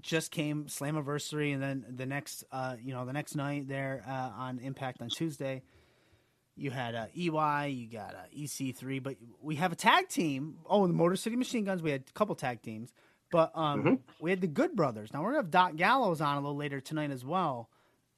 [0.00, 4.30] just came Slammiversary, and then the next uh, you know the next night there uh,
[4.34, 5.62] on Impact on Tuesday,
[6.56, 10.56] you had uh, EY, you got uh, EC3, but we have a tag team.
[10.64, 11.82] Oh, the Motor City Machine Guns.
[11.82, 12.94] We had a couple tag teams,
[13.30, 14.00] but um, Mhm.
[14.20, 15.12] we had the Good Brothers.
[15.12, 17.68] Now we're gonna have Doc Gallows on a little later tonight as well.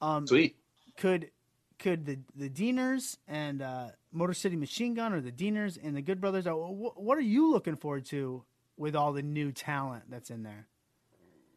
[0.01, 0.55] Um, Sweet.
[0.97, 1.31] could
[1.79, 6.01] could the the Deaners and uh, Motor City Machine Gun or the Deaners and the
[6.01, 6.47] Good Brothers?
[6.47, 8.43] uh, wh- What are you looking forward to
[8.77, 10.67] with all the new talent that's in there?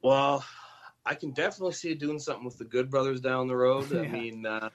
[0.02, 0.44] Well,
[1.06, 3.92] I can definitely see doing something with the Good Brothers down the road.
[3.96, 4.70] I mean, uh,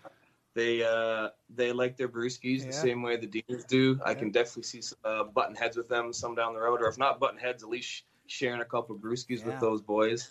[0.55, 2.65] they uh, they like their brewskis Yeah.
[2.67, 3.99] the same way the Deaners do.
[4.05, 6.97] I can definitely see uh, button heads with them some down the road, or if
[6.97, 9.47] not button heads, at least sharing a couple of brewskis Yeah.
[9.47, 10.29] with those boys.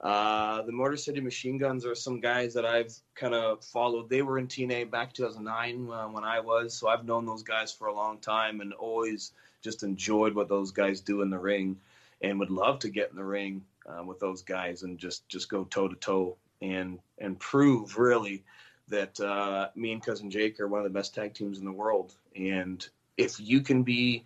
[0.00, 4.08] Uh, the Motor City Machine Guns are some guys that I've kind of followed.
[4.08, 7.70] They were in TNA back 2009 uh, when I was, so I've known those guys
[7.70, 11.76] for a long time and always just enjoyed what those guys do in the ring,
[12.22, 15.50] and would love to get in the ring uh, with those guys and just just
[15.50, 18.42] go toe to toe and and prove really
[18.88, 21.72] that uh, me and cousin Jake are one of the best tag teams in the
[21.72, 22.14] world.
[22.34, 22.86] And
[23.18, 24.24] if you can be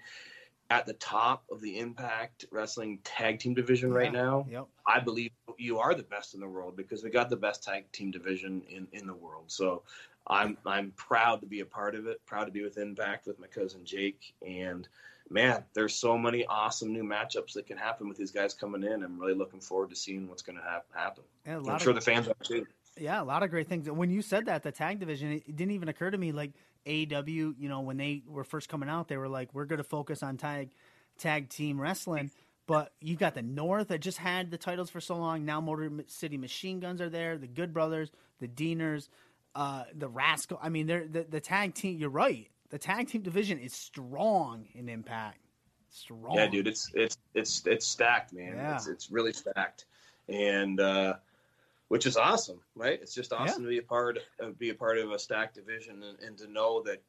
[0.70, 4.66] at the top of the Impact Wrestling tag team division right now, Yep.
[4.86, 7.90] I believe you are the best in the world because we got the best tag
[7.92, 9.44] team division in, in the world.
[9.48, 9.82] So
[10.26, 12.24] I'm I'm proud to be a part of it.
[12.26, 14.34] Proud to be with Impact with my cousin Jake.
[14.46, 14.88] And
[15.30, 19.02] man, there's so many awesome new matchups that can happen with these guys coming in.
[19.02, 21.24] I'm really looking forward to seeing what's going to hap- happen.
[21.46, 22.66] Yeah, a I'm sure the fans are too.
[22.98, 23.90] yeah, a lot of great things.
[23.90, 26.52] When you said that the tag division, it didn't even occur to me like
[26.86, 27.54] AEW.
[27.58, 30.22] You know, when they were first coming out, they were like, "We're going to focus
[30.22, 30.70] on tag
[31.18, 32.30] tag team wrestling."
[32.66, 35.44] But you got the North that just had the titles for so long.
[35.44, 37.36] Now Motor City Machine Guns are there.
[37.36, 39.08] The Good Brothers, the Deaners,
[39.54, 40.58] uh, the Rascal.
[40.62, 41.98] I mean, they're the, the tag team.
[41.98, 42.48] You're right.
[42.70, 45.38] The tag team division is strong in Impact.
[45.90, 46.34] Strong.
[46.34, 48.54] Yeah, dude, it's it's it's it's stacked, man.
[48.56, 48.74] Yeah.
[48.74, 49.84] It's it's really stacked,
[50.28, 51.14] and uh,
[51.88, 52.98] which is awesome, right?
[53.00, 56.02] It's just awesome to be a part uh, be a part of a stacked division
[56.02, 57.02] and, and to know that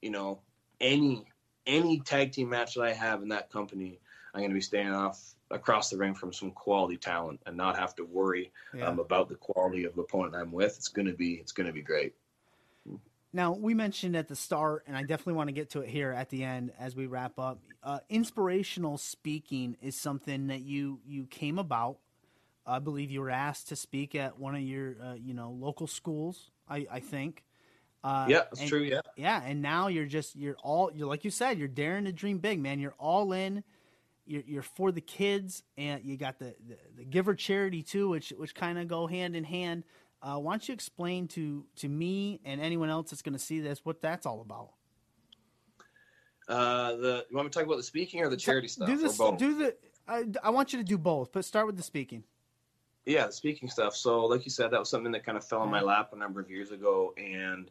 [0.00, 0.40] you know
[0.80, 1.24] any
[1.66, 3.98] any tag team match that I have in that company,
[4.32, 7.78] I'm going to be staying off across the ring from some quality talent and not
[7.78, 8.88] have to worry Yeah.
[8.88, 10.76] um, about the quality of the opponent I'm with.
[10.76, 12.14] It's going to be it's going to be great.
[13.32, 16.10] Now, we mentioned at the start, and I definitely want to get to it here
[16.10, 17.58] at the end as we wrap up.
[17.82, 21.98] Uh, inspirational speaking is something that you you came about.
[22.66, 25.86] I believe you were asked to speak at one of your uh, you know local
[25.86, 26.50] schools.
[26.68, 27.44] I, I think.
[28.02, 28.82] Uh, yeah, that's and- true.
[28.82, 29.00] Yeah.
[29.16, 32.38] Yeah, and now you're just you're all you're like you said you're daring to dream
[32.38, 32.78] big, man.
[32.78, 33.62] You're all in.
[34.28, 38.32] You're, you're for the kids, and you got the, the, the giver charity too, which
[38.36, 39.84] which kind of go hand in hand.
[40.20, 43.60] Uh, why don't you explain to to me and anyone else that's going to see
[43.60, 44.70] this what that's all about?
[46.48, 48.88] Uh, the you want me to talk about the speaking or the charity stuff?
[48.88, 49.16] Do or this.
[49.16, 49.38] both?
[49.38, 49.76] Do the.
[50.08, 52.22] I, I want you to do both, but start with the speaking.
[53.06, 53.96] Yeah, the speaking stuff.
[53.96, 56.16] So, like you said, that was something that kind of fell in my lap a
[56.16, 57.70] number of years ago, and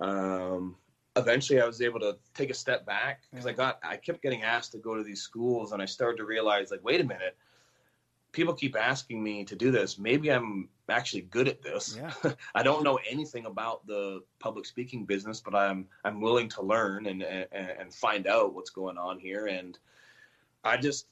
[0.00, 0.76] um,
[1.16, 4.42] eventually I was able to take a step back because I got I kept getting
[4.42, 7.36] asked to go to these schools and I started to realize like wait a minute
[8.32, 9.98] people keep asking me to do this.
[9.98, 11.98] Maybe I'm actually good at this.
[11.98, 12.32] Yeah.
[12.54, 17.06] I don't know anything about the public speaking business but I'm I'm willing to learn
[17.06, 19.46] and and, and find out what's going on here.
[19.46, 19.78] And
[20.64, 21.06] I just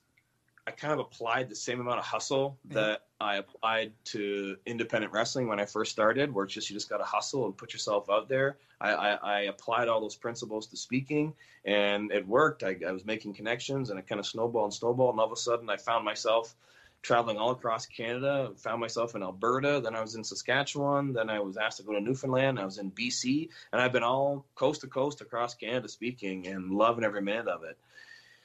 [0.66, 5.48] I kind of applied the same amount of hustle that I applied to independent wrestling
[5.48, 8.10] when I first started, where it's just you just got to hustle and put yourself
[8.10, 8.58] out there.
[8.78, 11.32] I, I, I applied all those principles to speaking,
[11.64, 12.62] and it worked.
[12.62, 15.14] I, I was making connections, and it kind of snowballed and snowballed.
[15.14, 16.54] And all of a sudden, I found myself
[17.00, 18.52] traveling all across Canada.
[18.58, 19.80] Found myself in Alberta.
[19.82, 21.14] Then I was in Saskatchewan.
[21.14, 22.60] Then I was asked to go to Newfoundland.
[22.60, 26.72] I was in BC, and I've been all coast to coast across Canada speaking and
[26.72, 27.78] loving every minute of it.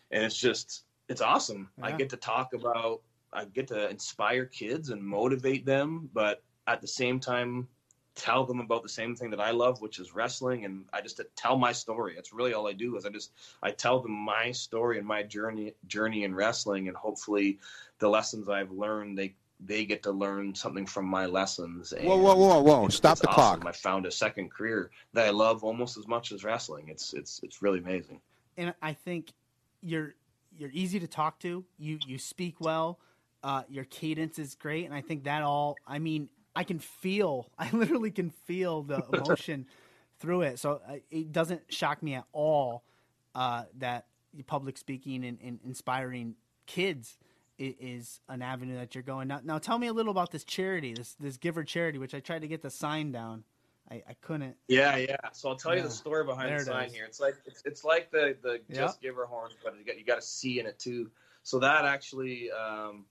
[0.09, 1.69] And it's just it's awesome.
[1.81, 6.81] I get to talk about I get to inspire kids and motivate them, but at
[6.81, 7.67] the same time
[8.15, 11.21] tell them about the same thing that I love, which is wrestling and I just
[11.35, 12.15] tell my story.
[12.15, 13.31] That's really all I do is I just
[13.63, 17.59] I tell them my story and my journey journey in wrestling and hopefully
[17.99, 21.93] the lessons I've learned they they get to learn something from my lessons.
[22.01, 22.87] Whoa, whoa, whoa, whoa!
[22.87, 23.61] Stop it's the awesome.
[23.61, 23.65] clock.
[23.65, 26.87] I found a second career that I love almost as much as wrestling.
[26.87, 28.21] It's it's it's really amazing.
[28.57, 29.33] and I think
[29.81, 30.15] you're
[30.57, 31.65] you're easy to talk to.
[31.77, 32.99] You you speak well.
[33.43, 35.77] Uh, your cadence is great, and I think that all.
[35.87, 37.49] I mean, I can feel.
[37.57, 39.65] I literally can feel the emotion
[40.19, 40.59] through it.
[40.59, 42.83] So uh, it doesn't shock me at all
[43.35, 44.07] uh, that
[44.47, 47.17] public speaking and, and inspiring kids
[47.59, 49.27] i- is an avenue that you're going.
[49.29, 52.19] Now, now, tell me a little about this charity, this this Giver charity, which I
[52.19, 53.43] tried to get the sign down.
[53.89, 54.55] I, I couldn't.
[54.67, 55.15] Yeah, yeah.
[55.31, 56.93] So I'll tell you the story behind There the sign is.
[56.93, 57.05] here.
[57.05, 58.81] It's like it's, it's like the the Yeah.
[58.81, 61.09] just give her horns, but you got you got to see in it too.
[61.43, 63.05] So that actually um,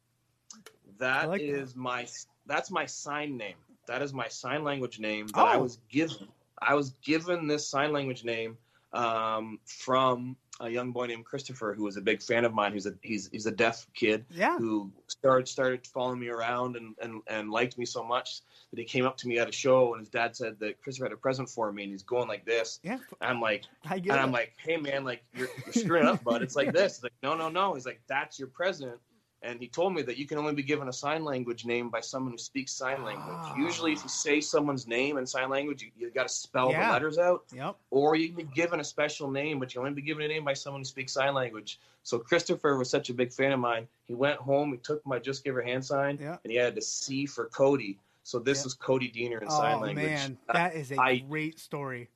[0.98, 1.76] that is like that.
[1.76, 2.06] my
[2.46, 3.54] that's my sign name.
[3.86, 5.62] That is my sign language name that I Oh.
[5.62, 6.28] was given.
[6.60, 8.58] I was given this sign language name
[8.92, 12.72] um, from a young boy named Christopher, who was a big fan of mine.
[12.72, 14.58] He's a he's he's a deaf kid Yeah.
[14.58, 18.40] who started started following me around and, and, and liked me so much
[18.72, 21.06] that he came up to me at a show and his dad said that Christopher
[21.06, 22.80] had a present for me and he's going like this.
[22.82, 22.98] Yeah.
[23.20, 24.22] I'm like I get and it.
[24.24, 26.42] I'm like, hey man, like you're, you're screwing up, bud.
[26.42, 26.96] It's like this.
[26.96, 27.74] He's like, no, no, no.
[27.74, 28.98] He's like, that's your present.
[29.42, 32.00] And he told me that you can only be given a sign language name by
[32.00, 33.24] someone who speaks sign language.
[33.28, 33.54] Ah.
[33.56, 36.88] Usually, if you say someone's name in sign language, you, you got to spell Yeah.
[36.88, 37.76] the letters out Yep.
[37.90, 40.44] or you can be given a special name, but you only be given a name
[40.44, 41.78] by someone who speaks sign language.
[42.02, 43.86] So Christopher was such a big fan of mine.
[44.06, 46.38] He went home, he took my just give her hand sign, Yeah.
[46.42, 47.96] and he had to C for Cody.
[48.24, 48.66] So this Yeah.
[48.66, 50.04] is Cody Deaner in sign language.
[50.04, 52.08] Oh man, that is a I- great story.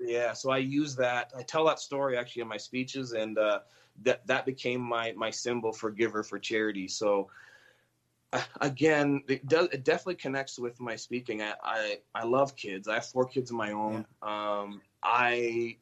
[0.00, 1.32] Yeah, so I use that.
[1.34, 3.60] I tell that story actually in my speeches, and uh,
[4.02, 6.88] that that became my my symbol for giver for charity.
[6.88, 7.28] So
[8.32, 11.42] uh, again, it does it definitely connects with my speaking.
[11.42, 12.88] I I, I love kids.
[12.88, 14.06] I have four kids of my own.
[14.22, 15.76] Um, I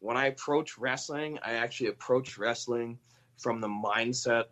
[0.00, 2.98] when I approach wrestling, I actually approach wrestling
[3.38, 4.44] from the mindset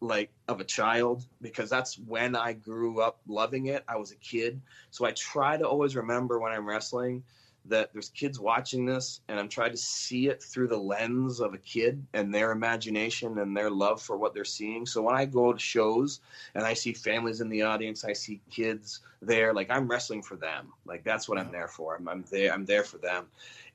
[0.00, 3.84] like of a child because that's when I grew up loving it.
[3.88, 4.60] I was a kid.
[4.90, 7.24] So I try to always remember when I'm wrestling
[7.66, 11.54] that there's kids watching this and I'm trying to see it through the lens of
[11.54, 14.84] a kid and their imagination and their love for what they're seeing.
[14.84, 16.20] So when I go to shows
[16.54, 20.36] and I see families in the audience, I see kids there, like I'm wrestling for
[20.36, 20.72] them.
[20.84, 21.96] Like that's what I'm there for.
[21.96, 22.52] I'm, I'm there.
[22.52, 23.26] I'm there for them.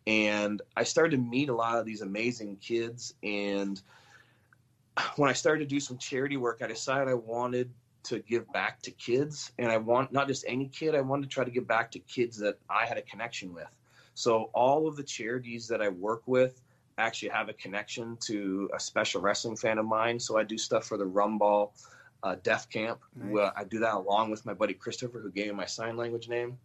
[0.05, 3.15] And I started to meet a lot of these amazing kids.
[3.23, 3.81] And
[5.15, 7.71] when I started to do some charity work, I decided I wanted
[8.03, 11.27] to give back to kids and i want not just any kid i wanted to
[11.27, 13.67] try to give back to kids that i had a connection with
[14.19, 16.61] so all of the charities that i work with
[16.97, 20.83] actually have a connection to a special wrestling fan of mine so i do stuff
[20.85, 21.71] for the rumball
[22.23, 23.51] uh, deaf camp Nice.
[23.55, 26.57] I do that along with my buddy christopher who gave me my sign language name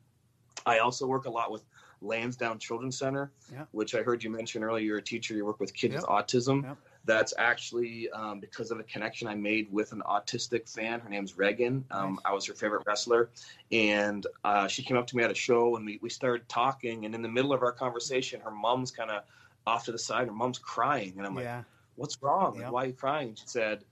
[0.66, 1.62] i also work a lot with
[2.02, 3.66] lansdowne children's center Yeah.
[3.70, 6.02] which i heard you mention earlier you're a teacher you work with kids Yep.
[6.02, 6.78] with autism Yep.
[7.06, 11.00] That's actually um, because of a connection I made with an autistic fan.
[11.00, 11.84] Her name's Regan.
[11.90, 12.18] Um, Nice.
[12.24, 13.28] I was her favorite wrestler,
[13.72, 17.04] and uh, she came up to me at a show, and we, we started talking.
[17.04, 19.24] And in the middle of our conversation, her mom's kind of
[19.66, 20.26] off to the side.
[20.28, 21.62] Her mom's crying, and I'm like, yeah.
[21.96, 22.58] "What's wrong?
[22.58, 23.84] Like, why are you crying?" She said,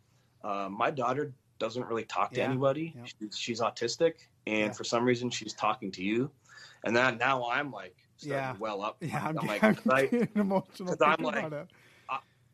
[0.43, 2.47] uh, "My daughter doesn't really talk to Yeah.
[2.47, 2.95] anybody.
[2.97, 3.05] Yeah.
[3.05, 4.15] She's, she's autistic,
[4.47, 4.73] and Yeah.
[4.73, 6.31] for some reason, she's talking to you."
[6.85, 8.55] And then now I'm like, Yeah.
[8.59, 8.97] well up.
[9.03, 10.97] Yeah, I'm, I'm like, I'm I- emotional.
[11.01, 11.53] I'm like.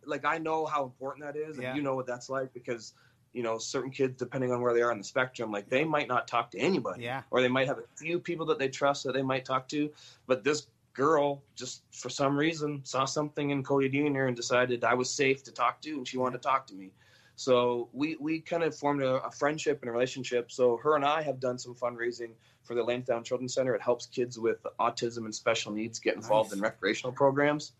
[0.08, 1.74] like I know how important that is, and Yeah.
[1.74, 2.94] you know what that's like because
[3.32, 6.08] you know certain kids, depending on where they are on the spectrum, like they might
[6.08, 7.22] not talk to anybody, Yeah.
[7.30, 9.90] or they might have a few people that they trust that they might talk to,
[10.26, 14.24] but this girl just for some reason saw something in Cody Jr.
[14.24, 16.90] and decided I was safe to talk to, and she wanted to talk to me.
[17.36, 20.50] So we we kind of formed a, a friendship and a relationship.
[20.50, 22.32] So her and I have done some fundraising
[22.64, 23.74] for the Lansdowne Children's Center.
[23.76, 26.56] It helps kids with autism and special needs get involved Nice.
[26.56, 27.72] in recreational programs.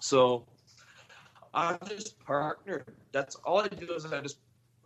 [0.00, 0.44] So
[1.54, 2.84] I just partner.
[3.12, 4.38] That's all I do is I just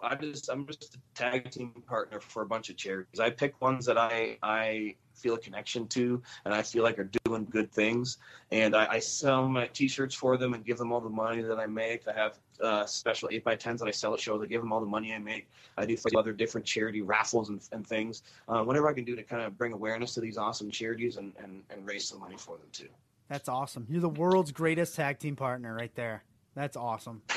[0.03, 3.21] I just I'm just a tag team partner for a bunch of charities.
[3.21, 7.11] I pick ones that I I feel a connection to and I feel like are
[7.25, 8.19] doing good things,
[8.51, 11.59] and I, I sell my T-shirts for them and give them all the money that
[11.59, 12.07] I make.
[12.09, 14.43] I have uh, special eight by tens that I sell at shows.
[14.43, 15.49] I give them all the money I make.
[15.79, 18.23] I do other different charity raffles and, and things.
[18.49, 21.33] Uh, whatever I can do to kind of bring awareness to these awesome charities and,
[21.43, 22.89] and, and raise some money for them too.
[23.29, 23.87] That's awesome.
[23.89, 26.23] You're the world's greatest tag team partner right there.
[26.57, 27.23] That's awesome.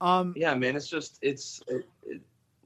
[0.00, 2.20] Um, yeah man it's just it's it, it,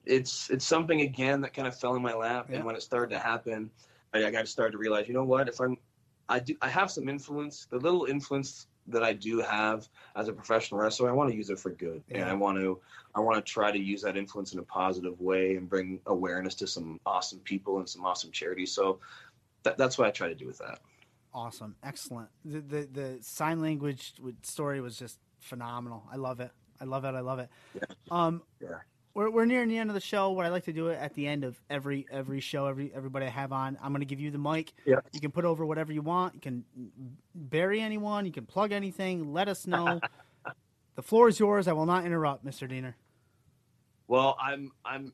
[0.05, 2.57] it's it's something again that kind of fell in my lap Yeah.
[2.57, 3.71] and when it started to happen
[4.13, 5.79] I, I got started to realize you know what if i'm
[6.29, 10.33] i do i have some influence the little influence that i do have as a
[10.35, 12.79] professional wrestler i want to use it for good and i want to
[13.15, 16.55] i want to try to use that influence in a positive way and bring awareness
[16.57, 19.01] to some awesome people and some awesome charities so
[19.63, 20.81] that, that's what i try to do with that
[21.35, 22.29] awesome, excellent.
[22.45, 26.05] The, the the sign language story was just phenomenal.
[26.13, 26.51] I love it.
[26.81, 27.15] I love it.
[27.15, 27.49] I love it.
[28.11, 28.79] Um, Yeah.
[29.15, 30.31] we're we're nearing the end of the show.
[30.31, 33.27] What I like to do it at the end of every every show, every everybody
[33.27, 34.73] I have on, I'm going to give you the mic.
[34.85, 34.97] Yeah.
[35.13, 36.35] You can put over whatever you want.
[36.35, 36.65] You can
[37.35, 38.27] bury anyone.
[38.27, 39.33] You can plug anything.
[39.33, 40.01] Let us know.
[40.97, 41.69] the floor is yours.
[41.69, 42.69] I will not interrupt, Mr.
[42.71, 42.95] Deaner.
[44.09, 45.13] Well, I'm I'm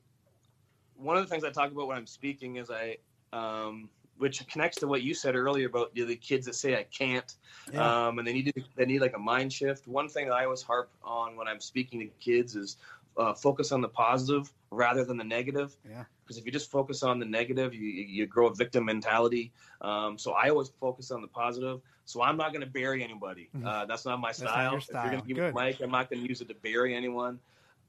[0.95, 2.97] one of the things I talk about when I'm speaking is I
[3.31, 3.89] um
[4.19, 6.83] which connects to what you said earlier about you know, the kids that say I
[6.83, 7.31] can't
[7.73, 8.07] Yeah.
[8.07, 9.87] um and they need to, they need like a mind shift.
[9.87, 12.77] One thing that I always harp on when I'm speaking to kids is
[13.17, 15.75] uh, focus on the positive rather than the negative.
[15.89, 16.05] Yeah.
[16.23, 19.51] Because if you just focus on the negative, you you grow a victim mentality.
[19.81, 21.81] Um, so I always focus on the positive.
[22.05, 23.49] So I'm not going to bury anybody.
[23.55, 23.65] Mhm.
[23.65, 24.67] Uh, that's not my That's not style.
[24.67, 25.09] If you're style.
[25.11, 25.55] going to give Good.
[25.55, 27.39] me a mic, I'm not going to use it to bury anyone.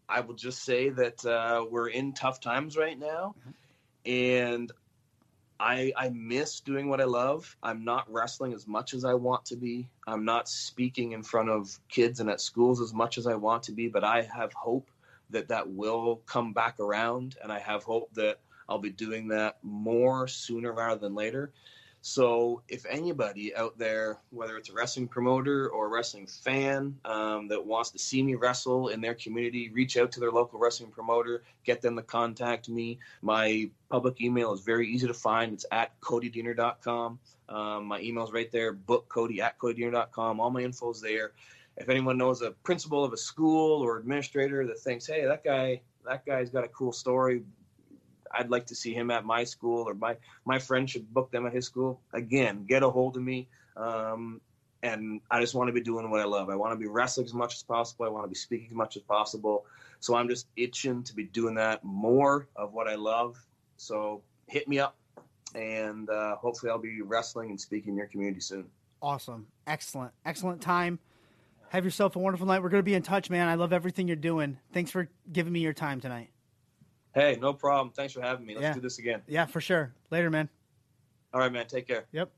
[0.09, 3.35] I will just say that uh, we're in tough times right now,
[4.07, 4.73] and
[5.61, 7.55] I I miss doing what I love.
[7.63, 9.91] I'm not wrestling as much as I want to be.
[10.07, 13.65] I'm not speaking in front of kids and at schools as much as I want
[13.65, 13.87] to be.
[13.89, 14.91] But I have hope
[15.29, 18.39] that that will come back around, and I have hope that
[18.69, 21.53] I'll be doing that more sooner rather than later.
[22.03, 27.49] So, if anybody out there, whether it's a wrestling promoter or a wrestling fan um,
[27.49, 30.91] that wants to see me wrestle in their community, reach out to their local wrestling
[30.91, 32.99] promoter, get them to contact me.
[33.21, 35.53] My public email is very easy to find.
[35.53, 37.19] It's at codydeaner.com.
[37.51, 40.41] Um, my email's right there, book Cody at codydeaner.com.
[40.41, 41.33] All my info's there.
[41.77, 45.83] If anyone knows a principal of a school or administrator that thinks, hey, that guy,
[46.07, 47.43] that guy's got a cool story,
[48.31, 51.47] I'd like to see him at my school or my my friend should book them
[51.47, 52.01] at his school.
[52.13, 53.49] Again, get a hold of me.
[53.77, 54.41] Um,
[54.83, 56.49] and I just want to be doing what I love.
[56.49, 58.07] I want to be wrestling as much as possible.
[58.07, 59.67] I want to be speaking as much as possible.
[60.01, 63.37] So I'm just itching to be doing that more of what I love.
[63.77, 64.97] So hit me up,
[65.55, 68.67] and uh, hopefully I'll be wrestling and speaking in your community soon.
[69.03, 69.47] Awesome.
[69.67, 70.13] Excellent.
[70.25, 70.99] Excellent time.
[71.71, 72.63] Have yourself a wonderful night.
[72.63, 73.49] We're going to be in touch, man.
[73.49, 74.59] I love everything you're doing.
[74.73, 76.31] Thanks for giving me your time tonight.
[77.15, 77.93] Hey, no problem.
[77.93, 78.55] Thanks for having me.
[78.55, 78.75] Let's Yeah.
[78.75, 79.23] do this again.
[79.27, 79.93] Yeah, for sure.
[80.11, 80.49] Later, man.
[81.33, 81.67] All right, man.
[81.67, 82.05] Take care.
[82.13, 82.31] Yep.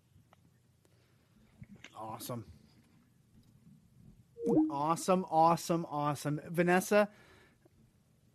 [1.96, 2.44] Awesome.
[4.70, 6.40] Awesome, awesome, awesome.
[6.50, 7.08] Vanessa,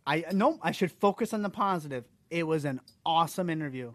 [0.06, 2.04] I no, I should focus on the positive.
[2.30, 3.92] It was an awesome interview.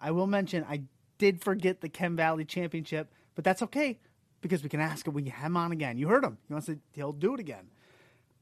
[0.00, 0.82] I will mention I
[1.18, 3.98] did forget the Chem Valley Championship, but that's okay
[4.42, 5.14] because we can ask him.
[5.14, 5.98] We can have him on again.
[5.98, 6.38] You heard him.
[6.46, 6.78] He wants to.
[6.92, 7.68] He'll do it again.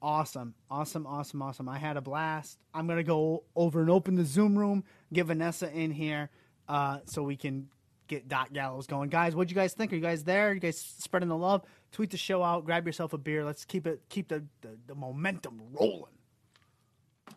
[0.05, 1.67] Awesome, awesome, awesome, awesome.
[1.67, 2.59] I had a blast.
[2.75, 6.29] I'm gonna go over and open the Zoom room, get Vanessa in here,
[6.69, 7.69] uh, so we can
[8.07, 9.09] get Dot Gallows going.
[9.09, 9.95] Guys, what do you guys think?
[9.95, 10.53] Are you guys there?
[10.53, 11.63] you guys spreading the love?
[11.91, 12.67] Tweet the show out.
[12.67, 13.47] Grab yourself a beer.
[13.47, 16.13] Let's keep it keep the the, the momentum rolling.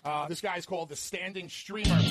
[0.04, 2.02] Uh, this guy's called the Standing Streamer.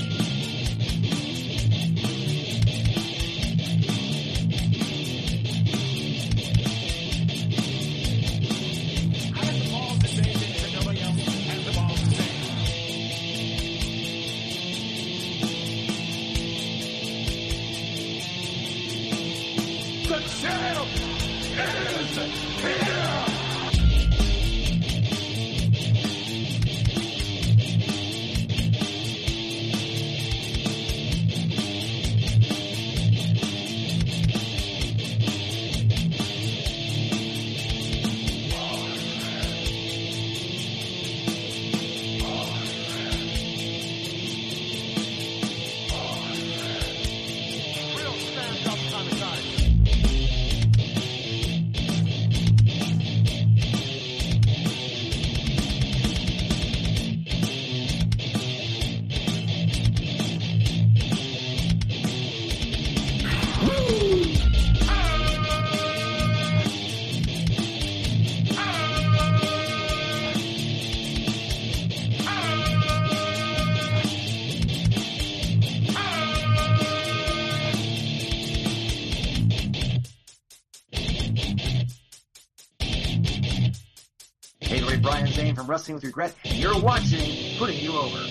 [85.67, 88.26] Wrestling with Regret, you're watching Putting You Over.